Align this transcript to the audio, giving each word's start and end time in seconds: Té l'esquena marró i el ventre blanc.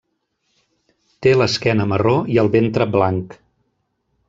Té 1.25 1.33
l'esquena 1.41 1.87
marró 1.93 2.15
i 2.37 2.41
el 2.45 2.51
ventre 2.57 2.91
blanc. 2.97 3.39